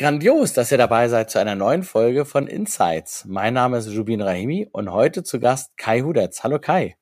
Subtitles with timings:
[0.00, 3.24] Grandios, dass ihr dabei seid zu einer neuen Folge von Insights.
[3.26, 6.44] Mein Name ist Jubin Rahimi und heute zu Gast Kai Hudetz.
[6.44, 6.96] Hallo Kai.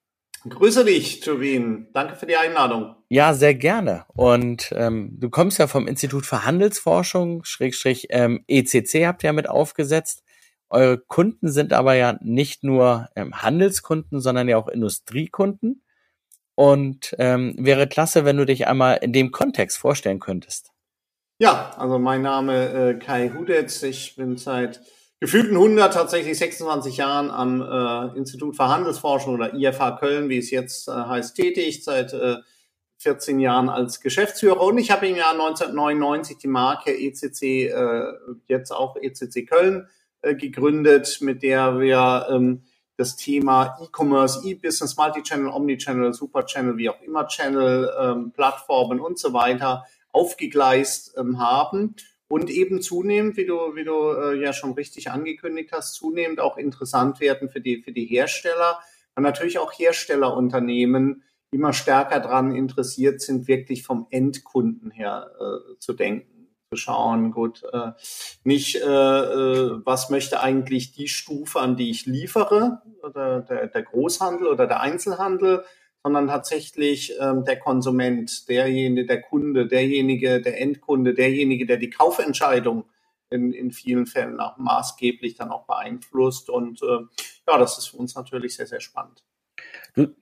[0.49, 1.89] Grüße dich, Jubin.
[1.93, 2.97] Danke für die Einladung.
[3.11, 4.07] Ja, sehr gerne.
[4.15, 9.33] Und ähm, du kommst ja vom Institut für Handelsforschung, Schrägstrich ähm, ECC habt ihr ja
[9.35, 10.23] mit aufgesetzt.
[10.71, 15.83] Eure Kunden sind aber ja nicht nur ähm, Handelskunden, sondern ja auch Industriekunden.
[16.55, 20.73] Und ähm, wäre klasse, wenn du dich einmal in dem Kontext vorstellen könntest.
[21.39, 23.83] Ja, also mein Name äh, Kai Hudetz.
[23.83, 24.81] Ich bin seit
[25.21, 30.51] gefühlten 100, tatsächlich 26 Jahren am äh, Institut für Handelsforschung oder IFH Köln, wie es
[30.51, 31.85] jetzt äh, heißt, tätig.
[31.85, 32.37] Seit äh,
[32.99, 38.13] 14 Jahren als Geschäftsführer und ich habe im Jahr 1999 die Marke ECC, äh,
[38.49, 39.89] jetzt auch ECC Köln,
[40.23, 42.63] äh, gegründet, mit der wir ähm,
[42.97, 49.35] das Thema E-Commerce, E-Business, Multi-Channel, Omni-Channel, Super-Channel, wie auch immer Channel, ähm, Plattformen und so
[49.35, 49.85] weiter
[50.17, 51.95] aufgegleist ähm, haben
[52.29, 56.57] und eben zunehmend, wie du, wie du äh, ja schon richtig angekündigt hast, zunehmend auch
[56.57, 58.81] interessant werden für die, für die Hersteller.
[59.15, 65.93] Und natürlich auch Herstellerunternehmen immer stärker daran interessiert sind, wirklich vom Endkunden her äh, zu
[65.93, 67.93] denken, zu schauen, gut, äh,
[68.43, 73.83] nicht, äh, äh was möchte eigentlich die Stufe, an die ich liefere, oder der, der
[73.83, 75.65] Großhandel oder der Einzelhandel,
[76.07, 82.85] sondern tatsächlich ähm, der Konsument, derjenige, der Kunde, derjenige, der Endkunde, derjenige, der die Kaufentscheidung
[83.29, 86.49] in, in vielen Fällen auch maßgeblich dann auch beeinflusst.
[86.49, 87.01] Und äh,
[87.49, 89.25] ja, das ist für uns natürlich sehr, sehr spannend.
[89.97, 90.15] Du,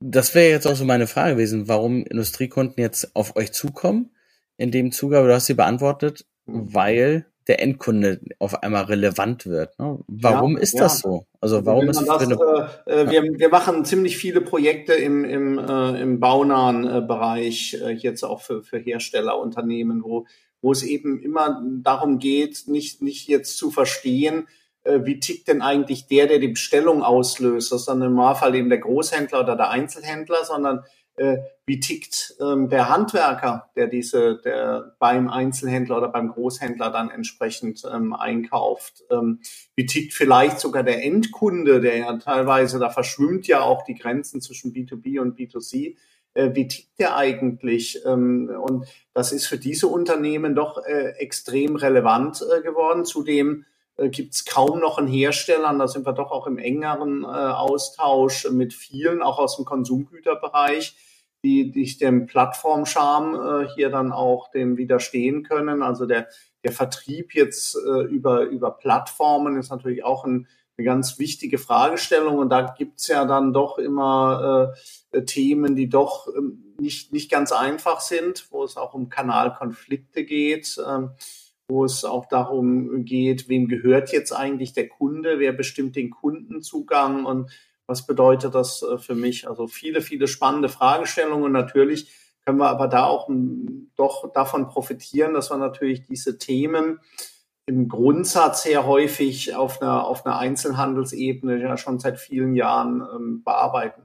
[0.00, 4.10] das wäre jetzt auch so meine Frage gewesen, warum Industriekunden jetzt auf euch zukommen
[4.58, 6.74] in dem Zuge, aber du hast sie beantwortet, mhm.
[6.74, 9.78] weil der Endkunde auf einmal relevant wird.
[9.78, 9.98] Ne?
[10.06, 11.10] Warum ja, ist das ja.
[11.10, 11.26] so?
[11.40, 16.00] Also warum ist das, äh, äh, wir, wir machen ziemlich viele Projekte im, im, äh,
[16.00, 20.26] im baunahen äh, Bereich, äh, jetzt auch für, für Herstellerunternehmen, wo,
[20.60, 24.46] wo es eben immer darum geht, nicht, nicht jetzt zu verstehen,
[24.84, 27.72] äh, wie tickt denn eigentlich der, der die Bestellung auslöst.
[27.72, 30.84] Das ist dann im Normalfall eben der Großhändler oder der Einzelhändler, sondern
[31.16, 37.10] äh, wie tickt ähm, der Handwerker, der diese, der beim Einzelhändler oder beim Großhändler dann
[37.10, 39.04] entsprechend ähm, einkauft.
[39.10, 39.40] Ähm,
[39.76, 44.40] wie tickt vielleicht sogar der Endkunde, der ja teilweise, da verschwimmt ja auch die Grenzen
[44.40, 45.96] zwischen B2B und B2C.
[46.34, 48.00] Äh, wie tickt der eigentlich?
[48.06, 53.04] Ähm, und das ist für diese Unternehmen doch äh, extrem relevant äh, geworden.
[53.04, 53.66] Zudem
[53.96, 57.26] äh, gibt es kaum noch einen Hersteller, da sind wir doch auch im engeren äh,
[57.26, 60.96] Austausch mit vielen, auch aus dem Konsumgüterbereich,
[61.44, 65.82] die, die dem Plattformscham äh, hier dann auch dem widerstehen können.
[65.82, 66.28] Also der,
[66.64, 70.46] der Vertrieb jetzt äh, über, über Plattformen ist natürlich auch ein,
[70.78, 72.38] eine ganz wichtige Fragestellung.
[72.38, 74.72] Und da gibt's ja dann doch immer
[75.12, 80.24] äh, Themen, die doch ähm, nicht, nicht ganz einfach sind, wo es auch um Kanalkonflikte
[80.24, 80.80] geht.
[80.86, 81.10] Ähm,
[81.68, 87.24] wo es auch darum geht, wem gehört jetzt eigentlich der Kunde, wer bestimmt den Kundenzugang
[87.24, 87.50] und
[87.86, 89.48] was bedeutet das äh, für mich?
[89.48, 91.52] Also viele, viele spannende Fragestellungen.
[91.52, 92.10] Natürlich
[92.44, 97.00] können wir aber da auch hm, doch davon profitieren, dass wir natürlich diese Themen
[97.66, 103.42] im Grundsatz sehr häufig auf einer, auf einer Einzelhandelsebene ja schon seit vielen Jahren ähm,
[103.44, 104.02] bearbeiten.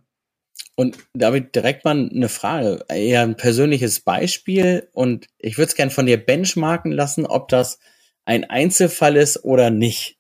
[0.80, 5.90] Und David, direkt mal eine Frage, eher ein persönliches Beispiel und ich würde es gern
[5.90, 7.80] von dir benchmarken lassen, ob das
[8.26, 10.20] ein Einzelfall ist oder nicht.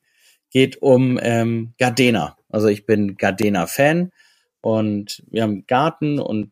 [0.50, 2.38] Geht um ähm, Gardena.
[2.50, 4.12] Also ich bin Gardena-Fan
[4.62, 6.52] und wir haben Garten und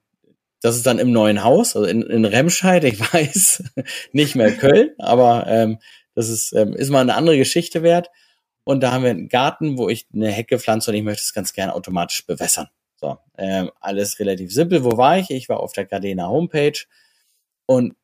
[0.61, 3.63] das ist dann im neuen Haus, also in, in Remscheid, ich weiß,
[4.11, 5.79] nicht mehr Köln, aber ähm,
[6.13, 8.11] das ist, ähm, ist mal eine andere Geschichte wert.
[8.63, 11.33] Und da haben wir einen Garten, wo ich eine Hecke pflanze und ich möchte es
[11.33, 12.67] ganz gerne automatisch bewässern.
[12.95, 14.83] So, ähm, alles relativ simpel.
[14.83, 15.29] Wo war ich?
[15.31, 16.85] Ich war auf der Gardena Homepage
[17.65, 17.95] und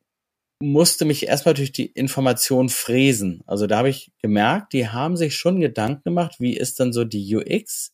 [0.60, 3.42] musste mich erstmal durch die Information fräsen.
[3.46, 7.04] Also da habe ich gemerkt, die haben sich schon Gedanken gemacht, wie ist dann so
[7.04, 7.92] die UX,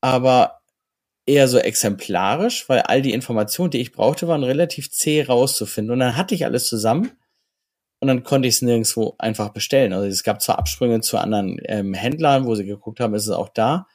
[0.00, 0.60] aber
[1.26, 5.92] eher so exemplarisch, weil all die Informationen, die ich brauchte, waren relativ zäh rauszufinden.
[5.92, 7.12] Und dann hatte ich alles zusammen
[8.00, 9.92] und dann konnte ich es nirgendwo einfach bestellen.
[9.92, 13.30] Also es gab zwar Absprünge zu anderen ähm, Händlern, wo sie geguckt haben, ist es
[13.30, 13.86] auch da,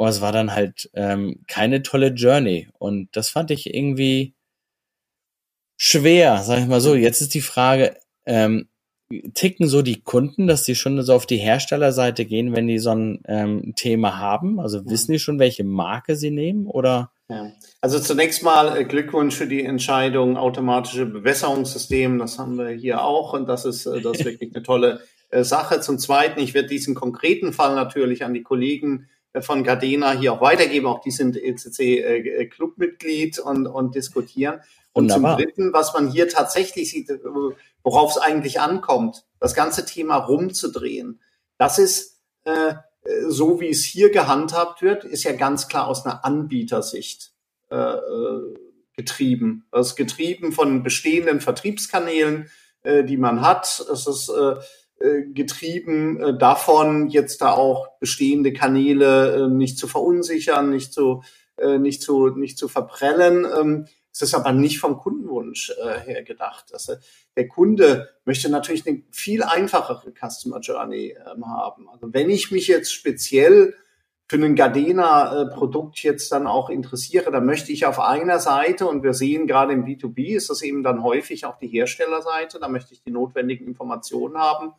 [0.00, 2.70] aber es war dann halt ähm, keine tolle Journey.
[2.78, 4.34] Und das fand ich irgendwie
[5.76, 6.94] schwer, sag ich mal so.
[6.94, 8.70] Jetzt ist die Frage, ähm,
[9.34, 12.92] ticken so die Kunden, dass die schon so auf die Herstellerseite gehen, wenn die so
[12.92, 14.58] ein ähm, Thema haben?
[14.58, 17.12] Also wissen die schon, welche Marke sie nehmen oder?
[17.28, 17.52] Ja.
[17.82, 22.18] Also zunächst mal äh, Glückwunsch für die Entscheidung automatische Bewässerungssystem.
[22.18, 25.44] Das haben wir hier auch und das ist, äh, das ist wirklich eine tolle äh,
[25.44, 25.82] Sache.
[25.82, 29.10] Zum Zweiten, ich werde diesen konkreten Fall natürlich an die Kollegen
[29.40, 30.86] von Gardena hier auch weitergeben.
[30.86, 34.60] Auch die sind ECC-Clubmitglied äh, und, und diskutieren.
[34.92, 35.36] Und Wunderbar.
[35.36, 37.08] zum Dritten, was man hier tatsächlich sieht,
[37.82, 41.20] worauf es eigentlich ankommt, das ganze Thema rumzudrehen.
[41.58, 42.74] Das ist äh,
[43.28, 47.32] so, wie es hier gehandhabt wird, ist ja ganz klar aus einer Anbietersicht
[47.70, 48.56] äh, äh
[48.96, 49.64] getrieben.
[49.72, 52.50] Das ist getrieben von bestehenden Vertriebskanälen,
[52.82, 53.82] äh, die man hat.
[53.90, 54.56] Es ist äh, äh,
[55.00, 61.22] getrieben äh, davon, jetzt da auch bestehende Kanäle äh, nicht zu verunsichern, nicht zu,
[61.56, 63.46] äh, nicht zu, nicht zu verprellen.
[63.58, 66.66] Ähm, es ist aber nicht vom Kundenwunsch äh, her gedacht.
[67.36, 71.88] Der Kunde möchte natürlich eine viel einfachere Customer Journey ähm, haben.
[71.88, 73.74] Also wenn ich mich jetzt speziell
[74.28, 79.14] für ein Gardena-Produkt jetzt dann auch interessiere, dann möchte ich auf einer Seite, und wir
[79.14, 83.02] sehen gerade im B2B, ist das eben dann häufig auch die Herstellerseite, da möchte ich
[83.02, 84.74] die notwendigen Informationen haben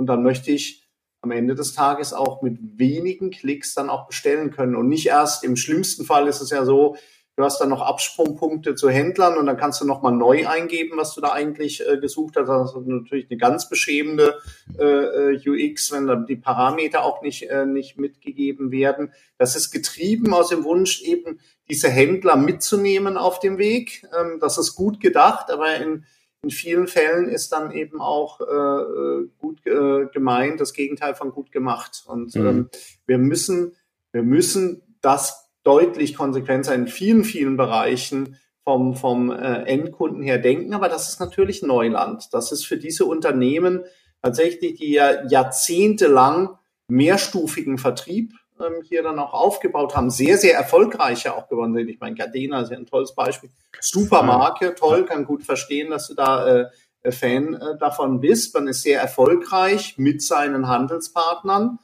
[0.00, 0.88] und dann möchte ich
[1.20, 5.44] am Ende des Tages auch mit wenigen Klicks dann auch bestellen können und nicht erst
[5.44, 6.96] im schlimmsten Fall ist es ja so,
[7.40, 11.14] Du hast dann noch Absprungpunkte zu Händlern und dann kannst du nochmal neu eingeben, was
[11.14, 12.48] du da eigentlich äh, gesucht hast.
[12.48, 14.38] Das ist natürlich eine ganz beschämende
[14.78, 19.14] äh, äh UX, wenn dann die Parameter auch nicht, äh, nicht mitgegeben werden.
[19.38, 24.06] Das ist getrieben aus dem Wunsch, eben diese Händler mitzunehmen auf dem Weg.
[24.14, 26.04] Ähm, das ist gut gedacht, aber in,
[26.42, 31.52] in vielen Fällen ist dann eben auch äh, gut äh, gemeint, das Gegenteil von gut
[31.52, 32.04] gemacht.
[32.06, 32.46] Und mhm.
[32.46, 32.70] ähm,
[33.06, 33.76] wir müssen,
[34.12, 40.72] wir müssen das deutlich konsequenter in vielen, vielen Bereichen vom, vom äh, Endkunden her denken.
[40.72, 42.28] Aber das ist natürlich Neuland.
[42.32, 43.84] Das ist für diese Unternehmen
[44.22, 46.56] tatsächlich, die ja jahrzehntelang
[46.88, 51.88] mehrstufigen Vertrieb ähm, hier dann auch aufgebaut haben, sehr, sehr erfolgreich ja auch geworden sind.
[51.88, 53.50] Ich meine, Gardena ist ja ein tolles Beispiel.
[53.80, 56.64] Super Marke, toll, kann gut verstehen, dass du da
[57.02, 58.54] äh, Fan äh, davon bist.
[58.54, 61.78] Man ist sehr erfolgreich mit seinen Handelspartnern.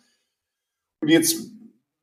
[1.00, 1.36] Und jetzt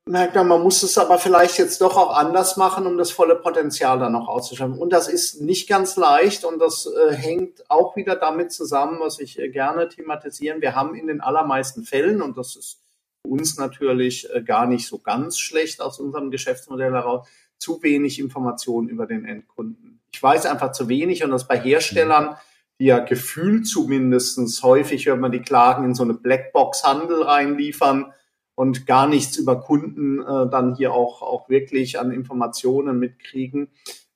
[0.06, 3.36] merkt man, man muss es aber vielleicht jetzt doch auch anders machen, um das volle
[3.36, 4.78] Potenzial dann noch auszuschöpfen.
[4.78, 9.20] Und das ist nicht ganz leicht und das äh, hängt auch wieder damit zusammen, was
[9.20, 10.62] ich äh, gerne thematisieren.
[10.62, 12.83] Wir haben in den allermeisten Fällen, und das ist
[13.24, 17.28] uns natürlich äh, gar nicht so ganz schlecht aus unserem Geschäftsmodell heraus,
[17.58, 20.00] zu wenig Informationen über den Endkunden.
[20.12, 22.36] Ich weiß einfach zu wenig und das bei Herstellern,
[22.80, 28.14] die ja gefühlt zumindestens häufig, wenn man die Klagen in so eine Blackbox-Handel reinliefern,
[28.56, 33.70] und gar nichts über Kunden äh, dann hier auch, auch wirklich an Informationen mitkriegen.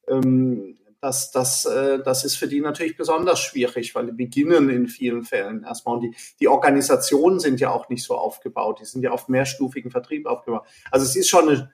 [0.07, 4.87] Ähm, das, das, äh, das ist für die natürlich besonders schwierig, weil die beginnen in
[4.87, 5.97] vielen Fällen erstmal.
[5.97, 8.79] Und die, die Organisationen sind ja auch nicht so aufgebaut.
[8.81, 10.65] Die sind ja auf mehrstufigen Vertrieb aufgebaut.
[10.91, 11.71] Also es ist schon eine,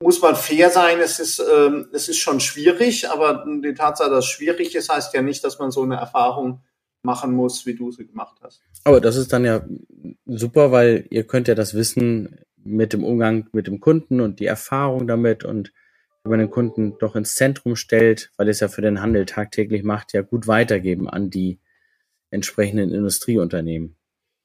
[0.00, 4.24] muss man fair sein, es ist, ähm, es ist schon schwierig, aber die Tatsache, dass
[4.24, 6.60] es schwierig ist, heißt ja nicht, dass man so eine Erfahrung
[7.04, 8.62] machen muss, wie du sie gemacht hast.
[8.82, 9.64] Aber das ist dann ja
[10.26, 14.46] super, weil ihr könnt ja das Wissen mit dem Umgang mit dem Kunden und die
[14.46, 15.72] Erfahrung damit und
[16.30, 20.12] man den Kunden doch ins Zentrum stellt, weil es ja für den Handel tagtäglich macht,
[20.12, 21.60] ja gut weitergeben an die
[22.30, 23.96] entsprechenden Industrieunternehmen.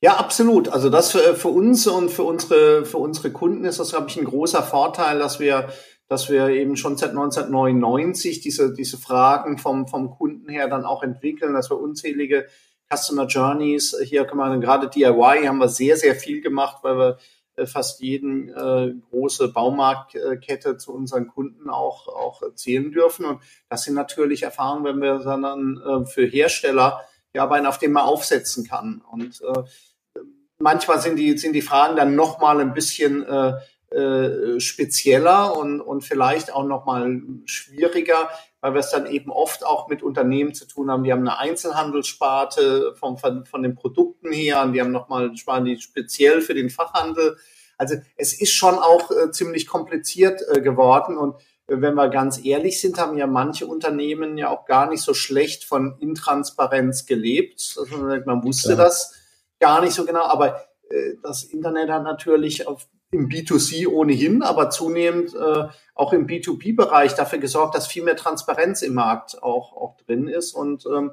[0.01, 0.69] Ja, absolut.
[0.69, 4.17] Also das für, für uns und für unsere, für unsere Kunden ist das, glaube ich,
[4.17, 5.69] ein großer Vorteil, dass wir
[6.09, 11.03] dass wir eben schon seit 1999 diese, diese Fragen vom, vom Kunden her dann auch
[11.03, 12.47] entwickeln, dass wir unzählige
[12.91, 17.17] Customer Journeys, hier gerade DIY haben wir sehr, sehr viel gemacht, weil wir
[17.65, 23.25] fast jeden äh, große Baumarktkette zu unseren Kunden auch, auch erzählen dürfen.
[23.25, 27.01] Und das sind natürlich Erfahrungen, wenn wir dann äh, für Hersteller
[27.33, 29.01] ja, aber auf dem man aufsetzen kann.
[29.11, 30.21] Und äh,
[30.57, 33.53] manchmal sind die, sind die Fragen dann nochmal ein bisschen äh,
[33.95, 38.29] äh, spezieller und, und vielleicht auch nochmal schwieriger,
[38.61, 41.03] weil wir es dann eben oft auch mit Unternehmen zu tun haben.
[41.03, 45.65] Die haben eine Einzelhandelssparte vom, von, von den Produkten her und die haben nochmal Sparen,
[45.65, 47.37] die speziell für den Fachhandel.
[47.79, 51.35] Also es ist schon auch äh, ziemlich kompliziert äh, geworden und
[51.67, 55.13] äh, wenn wir ganz ehrlich sind, haben ja manche Unternehmen ja auch gar nicht so
[55.13, 57.77] schlecht von Intransparenz gelebt.
[57.79, 58.85] Also man wusste Klar.
[58.85, 59.13] das
[59.59, 64.69] gar nicht so genau, aber äh, das Internet hat natürlich auf im B2C ohnehin, aber
[64.69, 69.97] zunehmend äh, auch im B2B-Bereich dafür gesorgt, dass viel mehr Transparenz im Markt auch, auch
[70.05, 70.53] drin ist.
[70.53, 71.11] Und ähm,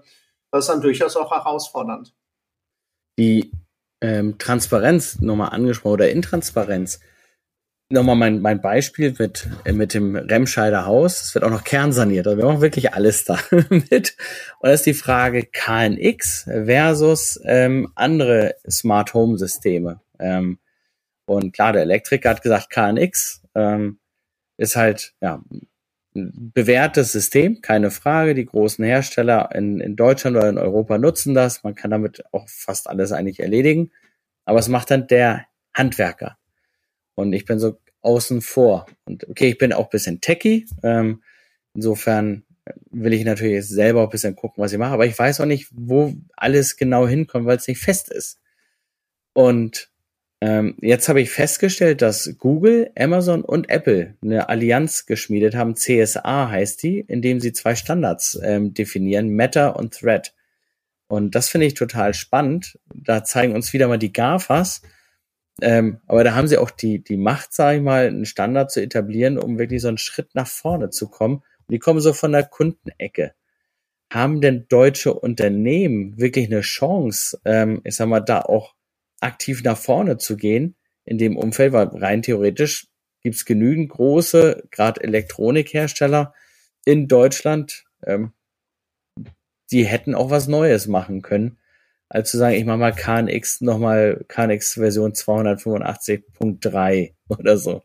[0.50, 2.12] das ist dann durchaus auch herausfordernd.
[3.18, 3.50] Die
[4.00, 7.00] ähm, Transparenz nochmal angesprochen oder Intransparenz.
[7.88, 11.22] Nochmal mein, mein Beispiel mit, äh, mit dem Remscheider Haus.
[11.22, 12.26] Es wird auch noch kernsaniert.
[12.26, 13.38] Also wir machen wirklich alles da
[13.70, 14.16] mit.
[14.58, 20.00] Und das ist die Frage KNX versus ähm, andere Smart Home Systeme.
[20.18, 20.58] Ähm,
[21.26, 23.98] und klar, der Elektriker hat gesagt, KNX ähm,
[24.56, 25.42] ist halt ja
[26.16, 28.34] bewährtes System, keine Frage.
[28.34, 31.62] Die großen Hersteller in, in Deutschland oder in Europa nutzen das.
[31.62, 33.90] Man kann damit auch fast alles eigentlich erledigen.
[34.44, 36.38] Aber es macht dann der Handwerker.
[37.14, 38.86] Und ich bin so außen vor.
[39.04, 40.66] Und okay, ich bin auch bisschen techy.
[40.82, 41.22] Ähm,
[41.74, 42.44] insofern
[42.90, 45.68] will ich natürlich selber ein bisschen gucken, was ich mache, aber ich weiß auch nicht,
[45.72, 48.40] wo alles genau hinkommt, weil es nicht fest ist.
[49.32, 49.90] Und
[50.40, 55.76] ähm, jetzt habe ich festgestellt, dass Google, Amazon und Apple eine Allianz geschmiedet haben.
[55.76, 60.34] CSA heißt die, indem sie zwei Standards ähm, definieren, Meta und Thread.
[61.08, 62.78] Und das finde ich total spannend.
[62.94, 64.82] Da zeigen uns wieder mal die GAFAs.
[65.62, 68.82] Ähm, aber da haben sie auch die, die Macht, sage ich mal, einen Standard zu
[68.82, 71.36] etablieren, um wirklich so einen Schritt nach vorne zu kommen.
[71.36, 73.32] Und die kommen so von der Kundenecke.
[74.12, 78.75] Haben denn deutsche Unternehmen wirklich eine Chance, ähm, ich sag mal, da auch
[79.20, 82.88] aktiv nach vorne zu gehen in dem Umfeld, weil rein theoretisch
[83.22, 86.32] gibt's genügend große, gerade Elektronikhersteller
[86.84, 88.32] in Deutschland, ähm,
[89.72, 91.58] die hätten auch was Neues machen können,
[92.08, 97.82] als zu sagen, ich mache mal KNX nochmal KNX Version 285.3 oder so.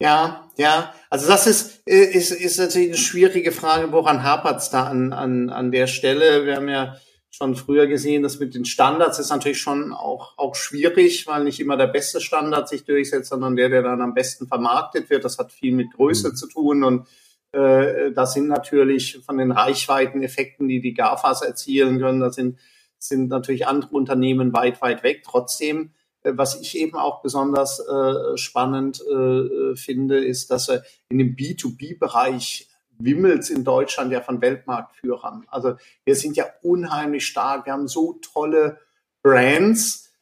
[0.00, 0.94] Ja, ja.
[1.10, 5.70] Also das ist, ist, ist natürlich eine schwierige Frage, woran hapert's da an, an, an
[5.70, 6.46] der Stelle?
[6.46, 6.96] Wir haben ja
[7.30, 11.60] schon früher gesehen, dass mit den Standards ist natürlich schon auch, auch schwierig, weil nicht
[11.60, 15.24] immer der beste Standard sich durchsetzt, sondern der, der dann am besten vermarktet wird.
[15.24, 16.36] Das hat viel mit Größe mhm.
[16.36, 17.06] zu tun und
[17.52, 22.58] äh, das sind natürlich von den Reichweiteneffekten, die die GAFAs erzielen können, da sind,
[22.98, 25.22] sind natürlich andere Unternehmen weit, weit weg.
[25.24, 31.18] Trotzdem, äh, was ich eben auch besonders äh, spannend äh, finde, ist, dass wir in
[31.18, 32.69] dem B2B-Bereich
[33.04, 35.44] wimmelt in Deutschland ja von Weltmarktführern.
[35.48, 37.66] Also wir sind ja unheimlich stark.
[37.66, 38.78] Wir haben so tolle
[39.22, 40.12] Brands,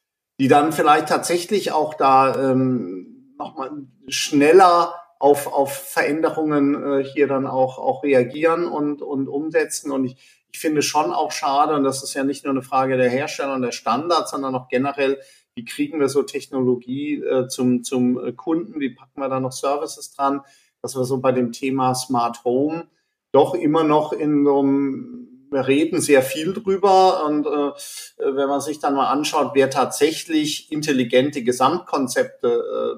[0.40, 3.70] die dann vielleicht tatsächlich auch da ähm, nochmal
[4.08, 9.90] schneller auf, auf Veränderungen äh, hier dann auch, auch reagieren und, und umsetzen.
[9.90, 10.16] Und ich,
[10.52, 13.54] ich finde schon auch schade, und das ist ja nicht nur eine Frage der Hersteller
[13.54, 15.18] und der Standards, sondern auch generell,
[15.54, 20.12] wie kriegen wir so Technologie äh, zum, zum Kunden, wie packen wir da noch Services
[20.12, 20.42] dran,
[20.82, 22.86] dass wir so bei dem Thema Smart Home
[23.32, 27.72] doch immer noch in so einem wir reden sehr viel drüber und äh,
[28.18, 32.48] wenn man sich dann mal anschaut, wer tatsächlich intelligente Gesamtkonzepte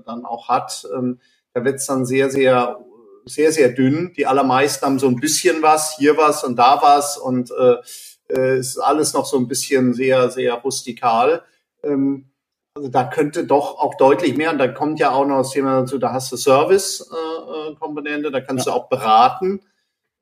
[0.01, 1.21] äh, dann auch hat, ähm,
[1.55, 2.85] da wird es dann sehr, sehr,
[3.25, 4.13] sehr, sehr dünn.
[4.17, 7.77] Die allermeisten haben so ein bisschen was, hier was und da was und äh,
[8.29, 11.43] äh, ist alles noch so ein bisschen sehr, sehr rustikal.
[11.83, 12.30] Ähm,
[12.81, 15.81] also da könnte doch auch deutlich mehr, und da kommt ja auch noch das Thema
[15.81, 18.73] dazu, da hast du Service-Komponente, äh, da kannst ja.
[18.73, 19.61] du auch beraten.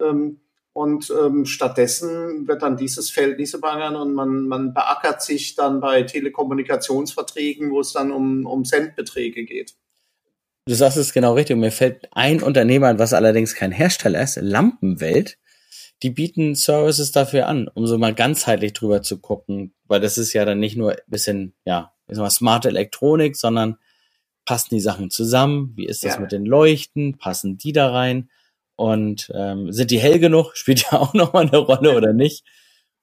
[0.03, 0.41] Ähm,
[0.73, 5.55] und ähm, stattdessen wird dann dieses Feld nicht so beackern und man, man beackert sich
[5.57, 9.75] dann bei Telekommunikationsverträgen, wo es dann um, um Centbeträge geht.
[10.67, 11.57] Du sagst es genau richtig.
[11.57, 15.39] Mir fällt ein Unternehmer an, was allerdings kein Hersteller ist, Lampenwelt.
[16.03, 20.33] Die bieten Services dafür an, um so mal ganzheitlich drüber zu gucken, weil das ist
[20.33, 23.79] ja dann nicht nur ein bisschen, ja, sag mal, smarte Elektronik, sondern
[24.45, 25.73] passen die Sachen zusammen?
[25.77, 26.21] Wie ist das ja.
[26.21, 27.19] mit den Leuchten?
[27.19, 28.31] Passen die da rein?
[28.77, 30.53] Und ähm, sind die hell genug?
[30.57, 32.45] Spielt ja auch nochmal eine Rolle oder nicht?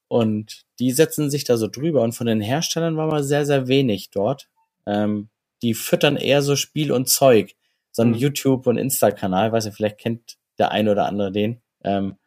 [0.08, 2.02] Und die setzen sich da so drüber.
[2.02, 4.50] Und von den Herstellern war mal sehr, sehr wenig dort.
[4.86, 5.30] Ähm,
[5.62, 7.56] die füttern eher so Spiel und Zeug.
[7.92, 8.16] So ein mhm.
[8.16, 11.62] YouTube- und Insta-Kanal, weiß nicht, vielleicht kennt der eine oder andere den.
[11.84, 12.18] Ähm,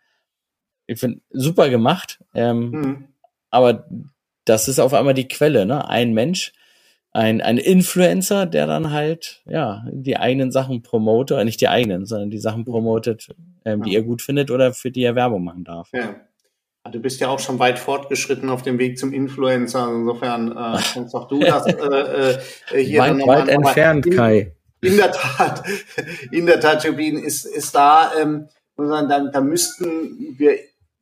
[0.87, 2.23] ich finde, super gemacht.
[2.35, 3.09] Ähm, mhm.
[3.51, 3.87] Aber
[4.45, 5.89] das ist auf einmal die Quelle, ne?
[5.89, 6.53] Ein Mensch,
[7.19, 12.31] ein, ein Influencer, der dann halt, ja, die eigenen Sachen promotet, nicht die eigenen, sondern
[12.31, 13.35] die Sachen promotet,
[13.65, 15.91] ähm, die er gut findet oder für die er Werbung machen darf.
[15.93, 16.15] Ja.
[16.93, 19.91] Du bist ja auch schon weit fortgeschritten auf dem Weg zum Influencer.
[19.93, 22.39] Insofern äh, kannst auch du das äh,
[22.73, 23.43] äh, hier weit, nochmal.
[23.43, 24.55] Weit entfernt, in, Kai.
[24.81, 25.65] In der Tat,
[26.31, 30.57] in der Tat, Jobin, ist, ist da, ähm, da, da müssten wir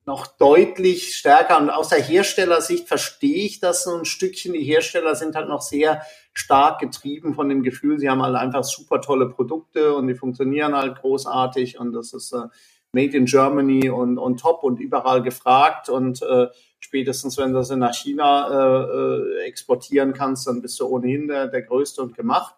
[0.06, 4.52] noch deutlich stärker und aus der Herstellersicht verstehe ich das so ein Stückchen.
[4.52, 8.62] Die Hersteller sind halt noch sehr stark getrieben von dem Gefühl, sie haben halt einfach
[8.62, 12.46] super tolle Produkte und die funktionieren halt großartig und das ist äh,
[12.92, 16.46] Made in Germany und, und top und überall gefragt und äh,
[16.78, 21.48] spätestens wenn du das nach China äh, äh, exportieren kannst, dann bist du ohnehin der,
[21.48, 22.54] der Größte und gemacht.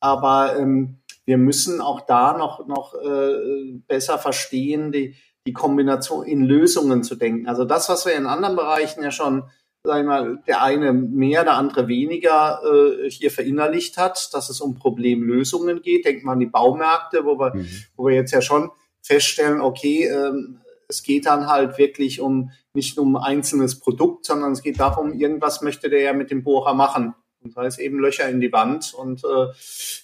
[0.00, 5.14] Aber ähm, wir müssen auch da noch, noch äh, besser verstehen, die,
[5.50, 7.48] die Kombination in Lösungen zu denken.
[7.48, 9.42] Also das, was wir in anderen Bereichen ja schon,
[9.82, 14.60] sag ich mal, der eine mehr, der andere weniger äh, hier verinnerlicht hat, dass es
[14.60, 16.04] um Problemlösungen geht.
[16.04, 17.68] Denkt man an die Baumärkte, wo wir, mhm.
[17.96, 18.70] wo wir jetzt ja schon
[19.02, 24.52] feststellen, okay, ähm, es geht dann halt wirklich um nicht um ein einzelnes Produkt, sondern
[24.52, 27.14] es geht darum, irgendwas möchte der ja mit dem Bohrer machen.
[27.42, 28.94] Und das heißt eben Löcher in die Wand.
[28.94, 29.46] Und äh,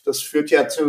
[0.05, 0.83] das führt ja zu,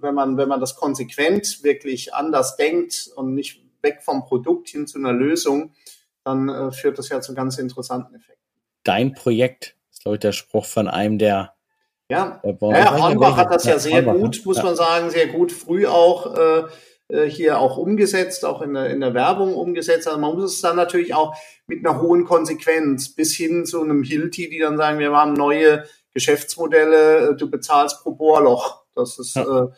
[0.00, 4.86] wenn man, wenn man das konsequent wirklich anders denkt und nicht weg vom Produkt hin
[4.86, 5.72] zu einer Lösung,
[6.24, 8.44] dann äh, führt das ja zu ganz interessanten Effekten.
[8.84, 11.54] Dein Projekt ist, glaube ich, der Spruch von einem der
[12.10, 14.64] ja, ja, ja Hornbach hat das ja sehr gut, muss ja.
[14.64, 16.62] man sagen, sehr gut früh auch äh,
[17.10, 20.06] äh, hier auch umgesetzt, auch in der, in der Werbung umgesetzt.
[20.06, 24.02] Also man muss es dann natürlich auch mit einer hohen Konsequenz bis hin zu einem
[24.02, 25.84] Hilti, die dann sagen, wir haben neue
[26.14, 28.82] Geschäftsmodelle, äh, du bezahlst pro Bohrloch.
[28.94, 29.64] Das ist, ja.
[29.64, 29.68] äh,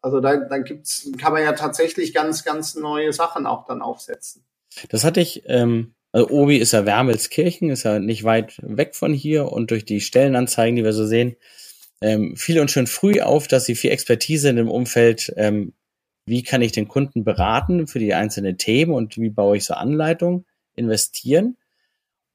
[0.00, 4.44] also da, dann gibt's, kann man ja tatsächlich ganz, ganz neue Sachen auch dann aufsetzen.
[4.90, 9.12] Das hatte ich, ähm, also Obi ist ja Wermelskirchen, ist ja nicht weit weg von
[9.12, 11.36] hier und durch die Stellenanzeigen, die wir so sehen,
[12.00, 15.72] ähm, fiel uns schon früh auf, dass sie viel Expertise in dem Umfeld, ähm,
[16.26, 19.74] wie kann ich den Kunden beraten für die einzelnen Themen und wie baue ich so
[19.74, 20.44] Anleitungen,
[20.76, 21.56] investieren.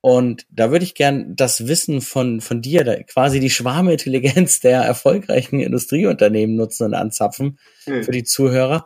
[0.05, 4.81] Und da würde ich gern das Wissen von, von dir, da quasi die Schwarmintelligenz der
[4.81, 8.03] erfolgreichen Industrieunternehmen nutzen und anzapfen mhm.
[8.03, 8.85] für die Zuhörer.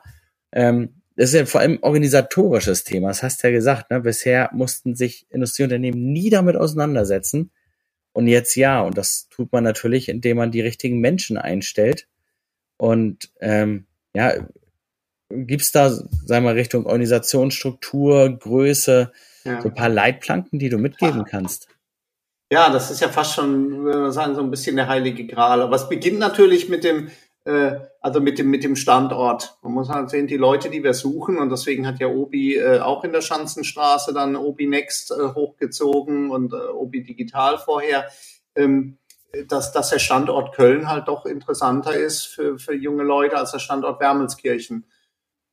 [0.52, 3.08] Ähm, das ist ja vor allem organisatorisches Thema.
[3.08, 4.00] Das hast du ja gesagt, ne?
[4.00, 7.50] bisher mussten sich Industrieunternehmen nie damit auseinandersetzen.
[8.14, 8.82] Und jetzt ja.
[8.82, 12.08] Und das tut man natürlich, indem man die richtigen Menschen einstellt.
[12.78, 14.34] Und ähm, ja,
[15.32, 19.12] gibt's da, sagen wir mal, Richtung Organisationsstruktur, Größe,
[19.48, 19.62] ja.
[19.62, 21.68] so ein paar Leitplanken, die du mitgeben kannst?
[22.52, 25.62] Ja, das ist ja fast schon, würde man sagen, so ein bisschen der heilige Gral.
[25.62, 27.10] Aber es beginnt natürlich mit dem,
[27.44, 29.58] äh, also mit dem, mit dem Standort.
[29.62, 32.80] Man muss halt sehen, die Leute, die wir suchen, und deswegen hat ja Obi äh,
[32.80, 38.06] auch in der Schanzenstraße dann Obi Next äh, hochgezogen und äh, Obi Digital vorher,
[38.56, 38.98] ähm,
[39.50, 43.60] dass, dass der Standort Köln halt doch interessanter ist für, für junge Leute als der
[43.60, 44.86] Standort Wermelskirchen.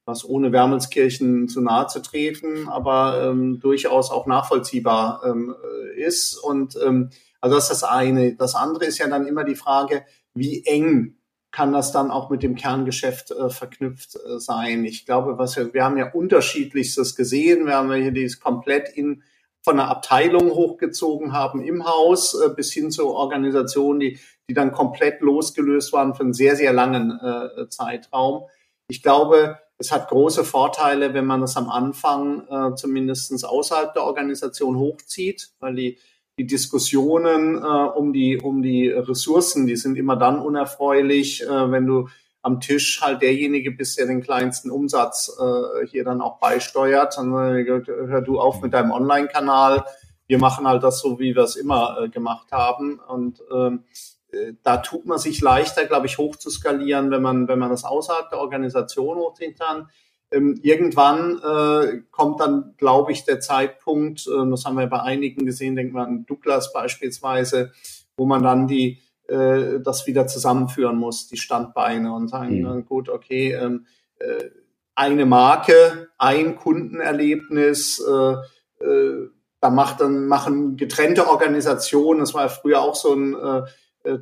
[0.07, 5.55] Was ohne Wermelskirchen zu nahe zu treten, aber ähm, durchaus auch nachvollziehbar ähm,
[5.97, 6.37] ist.
[6.37, 8.35] Und ähm, also das ist das eine.
[8.35, 11.17] Das andere ist ja dann immer die Frage, wie eng
[11.51, 14.85] kann das dann auch mit dem Kerngeschäft äh, verknüpft äh, sein.
[14.85, 17.67] Ich glaube, was wir, wir haben ja unterschiedlichstes gesehen.
[17.67, 19.23] Wir haben ja hier dieses komplett in
[19.65, 24.19] von einer Abteilung hochgezogen haben im Haus äh, bis hin zu Organisationen, die,
[24.49, 28.45] die dann komplett losgelöst waren für einen sehr, sehr langen äh, Zeitraum.
[28.89, 34.05] Ich glaube, es hat große Vorteile, wenn man das am Anfang äh, zumindest außerhalb der
[34.05, 35.99] Organisation hochzieht, weil die
[36.39, 41.87] die Diskussionen äh, um die um die Ressourcen, die sind immer dann unerfreulich, äh, wenn
[41.87, 42.09] du
[42.43, 47.17] am Tisch halt derjenige bist, der den kleinsten Umsatz äh, hier dann auch beisteuert.
[47.17, 49.85] Dann äh, hör du auf mit deinem Online-Kanal.
[50.27, 52.99] Wir machen halt das so, wie wir es immer äh, gemacht haben.
[52.99, 54.14] Und ähm, äh,
[54.63, 57.85] da tut man sich leichter, glaube ich, hoch zu skalieren, wenn man, wenn man das
[57.85, 59.89] außerhalb der Organisation hochziehen kann
[60.35, 65.47] ähm, irgendwann äh, kommt dann, glaube ich, der Zeitpunkt, äh, das haben wir bei einigen
[65.47, 67.73] gesehen, denkt man an Douglas beispielsweise,
[68.17, 72.85] wo man dann die äh, das wieder zusammenführen muss, die Standbeine und sagen, mhm.
[72.85, 73.87] gut, okay, ähm,
[74.19, 74.51] äh,
[74.95, 79.29] eine Marke, ein Kundenerlebnis, äh, äh,
[79.61, 83.65] da macht dann machen getrennte Organisationen, das war ja früher auch so ein äh, äh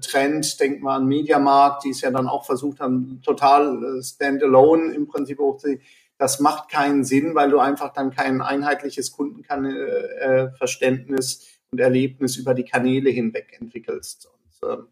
[0.00, 4.94] Trend, denkt man an Mediamarkt, die es ja dann auch versucht haben, total äh, standalone
[4.94, 5.80] im Prinzip hochzuziehen
[6.22, 12.54] das macht keinen Sinn, weil du einfach dann kein einheitliches Kundenverständnis äh, und Erlebnis über
[12.54, 14.28] die Kanäle hinweg entwickelst.
[14.28, 14.86] Und, ähm,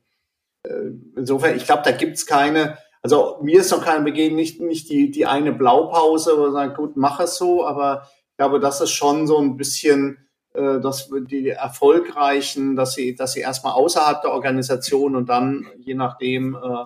[0.64, 4.90] äh, insofern, ich glaube, da gibt's keine, also mir ist noch kein Begehen, nicht, nicht
[4.90, 8.81] die, die eine Blaupause, wo man sagt, gut, mach es so, aber ich glaube, das
[8.81, 10.18] ist schon so ein bisschen, äh,
[10.52, 16.54] dass die erfolgreichen, dass sie, dass sie erstmal außerhalb der Organisation und dann je nachdem
[16.54, 16.84] äh,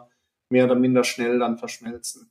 [0.51, 2.31] mehr oder minder schnell dann verschmelzen.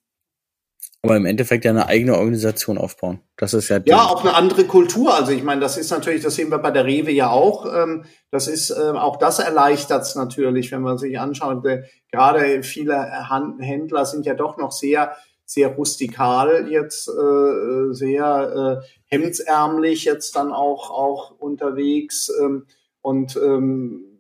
[1.06, 3.20] Aber im Endeffekt ja eine eigene Organisation aufbauen.
[3.36, 5.14] Das ist ja ja auch eine andere Kultur.
[5.14, 7.66] Also ich meine, das ist natürlich, das sehen wir bei der Rewe ja auch.
[7.66, 11.66] Ähm, das ist ähm, auch das erleichtert es natürlich, wenn man sich anschaut.
[11.66, 13.12] Äh, gerade viele
[13.60, 20.52] Händler sind ja doch noch sehr sehr rustikal jetzt, äh, sehr äh, hemdsärmlich jetzt dann
[20.52, 22.66] auch auch unterwegs ähm,
[23.02, 23.38] und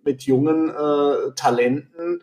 [0.03, 0.73] mit jungen
[1.38, 2.21] Talenten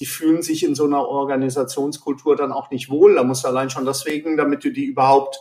[0.00, 3.14] die fühlen sich in so einer Organisationskultur dann auch nicht wohl.
[3.14, 5.40] Da musst du allein schon deswegen, damit du die überhaupt,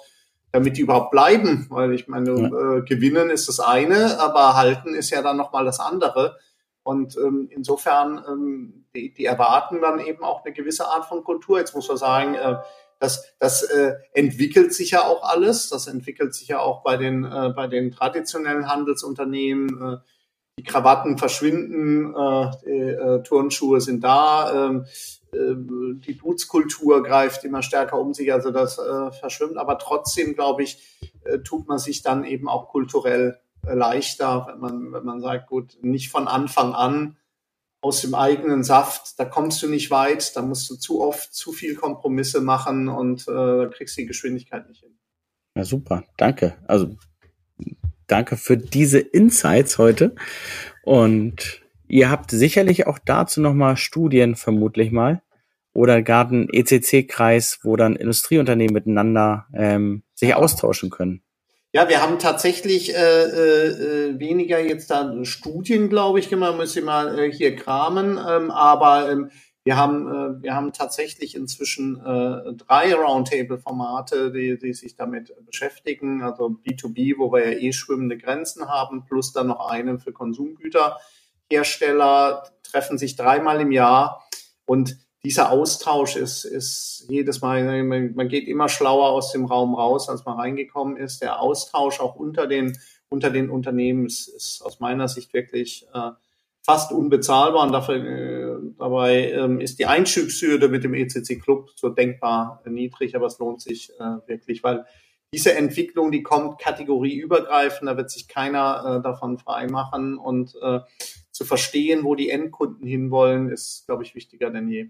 [0.51, 2.77] damit die überhaupt bleiben, weil ich meine, ja.
[2.77, 6.37] äh, gewinnen ist das eine, aber halten ist ja dann nochmal das andere.
[6.83, 11.57] Und ähm, insofern, ähm, die, die erwarten dann eben auch eine gewisse Art von Kultur.
[11.57, 12.57] Jetzt muss man sagen, äh,
[13.03, 15.67] das, das äh, entwickelt sich ja auch alles.
[15.67, 19.69] Das entwickelt sich ja auch bei den, äh, bei den traditionellen Handelsunternehmen.
[19.69, 19.97] Äh,
[20.57, 24.85] die Krawatten verschwinden, äh, die, äh, Turnschuhe sind da, ähm,
[25.33, 25.53] äh,
[25.97, 29.57] die Bootskultur greift immer stärker um sich, also das äh, verschwimmt.
[29.57, 30.77] Aber trotzdem, glaube ich,
[31.25, 33.37] äh, tut man sich dann eben auch kulturell
[33.67, 37.17] äh, leichter, wenn man, wenn man sagt, gut, nicht von Anfang an
[37.83, 41.51] aus dem eigenen Saft, da kommst du nicht weit, da musst du zu oft zu
[41.51, 44.97] viel Kompromisse machen und äh, da kriegst du die Geschwindigkeit nicht hin.
[45.55, 46.55] Ja, super, danke.
[46.65, 46.95] Also
[48.07, 50.15] danke für diese Insights heute.
[50.83, 55.21] Und ihr habt sicherlich auch dazu nochmal Studien, vermutlich mal.
[55.73, 61.23] oder gerade ein ECC-Kreis, wo dann Industrieunternehmen miteinander ähm, sich austauschen können?
[61.75, 66.83] Ja, wir haben tatsächlich äh, äh, weniger jetzt da Studien, glaube ich, gemacht, müssen wir
[66.83, 69.31] mal äh, hier kramen, ähm, aber ähm,
[69.63, 76.21] wir haben, äh, wir haben tatsächlich inzwischen äh, drei Roundtable-Formate, die, die sich damit beschäftigen.
[76.21, 82.51] Also B2B, wo wir ja eh schwimmende Grenzen haben, plus dann noch einen für Konsumgüterhersteller,
[82.61, 84.23] treffen sich dreimal im Jahr.
[84.65, 90.09] Und dieser Austausch ist, ist jedes Mal, man geht immer schlauer aus dem Raum raus,
[90.09, 91.21] als man reingekommen ist.
[91.21, 96.11] Der Austausch auch unter den, unter den Unternehmen ist, ist aus meiner Sicht wirklich äh,
[96.61, 97.63] fast unbezahlbar.
[97.63, 103.15] Und dafür, äh, dabei ähm, ist die Einstiegshürde mit dem ECC Club so denkbar niedrig,
[103.15, 104.85] aber es lohnt sich äh, wirklich, weil
[105.33, 110.81] diese Entwicklung, die kommt kategorieübergreifend, da wird sich keiner äh, davon frei machen und äh,
[111.31, 114.89] zu verstehen, wo die Endkunden hinwollen, ist, glaube ich, wichtiger denn je.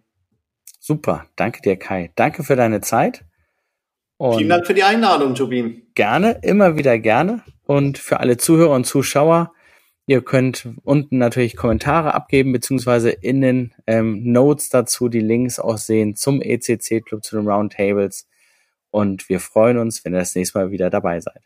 [0.85, 2.11] Super, danke dir, Kai.
[2.15, 3.23] Danke für deine Zeit.
[4.17, 5.83] Und Vielen Dank für die Einladung, Jobin.
[5.95, 7.41] Gerne, immer wieder gerne.
[7.65, 9.53] Und für alle Zuhörer und Zuschauer,
[10.07, 15.77] ihr könnt unten natürlich Kommentare abgeben, beziehungsweise in den ähm, Notes dazu die Links auch
[15.77, 18.27] sehen zum ECC Club, zu den Roundtables.
[18.91, 21.43] Und wir freuen uns, wenn ihr das nächste Mal wieder dabei seid.